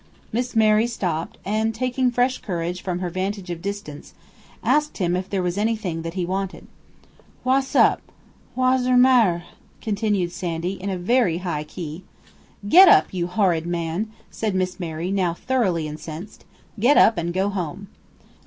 Miss 0.31 0.55
Mary 0.55 0.87
stopped, 0.87 1.37
and, 1.45 1.75
taking 1.75 2.09
fresh 2.09 2.39
courage 2.39 2.81
from 2.81 3.01
her 3.01 3.11
vantage 3.11 3.51
of 3.51 3.61
distance, 3.61 4.15
asked 4.63 4.97
him 4.97 5.15
if 5.15 5.29
there 5.29 5.43
was 5.43 5.59
anything 5.59 6.01
that 6.01 6.15
he 6.15 6.25
wanted. 6.25 6.65
"Wass 7.43 7.75
up? 7.75 8.01
Wasser 8.55 8.97
maar?" 8.97 9.43
continued 9.79 10.31
Sandy, 10.31 10.71
in 10.71 10.89
a 10.89 10.97
very 10.97 11.37
high 11.45 11.65
key. 11.65 12.03
"Get 12.67 12.87
up, 12.89 13.13
you 13.13 13.27
horrid 13.27 13.67
man!" 13.67 14.11
said 14.31 14.55
Miss 14.55 14.79
Mary, 14.79 15.11
now 15.11 15.35
thoroughly 15.35 15.87
incensed; 15.87 16.45
"get 16.79 16.97
up, 16.97 17.19
and 17.19 17.31
go 17.31 17.49
home." 17.49 17.87